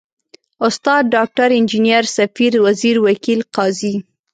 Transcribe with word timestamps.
استاد، 0.67 1.03
ډاکټر، 1.15 1.49
انجنیر،، 1.59 2.03
سفیر، 2.17 2.53
وزیر، 2.65 2.95
وکیل، 3.07 3.39
قاضي... 3.55 3.95